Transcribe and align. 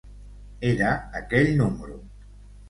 Era 0.69 0.93
aquell 1.19 1.53
número. 1.61 2.01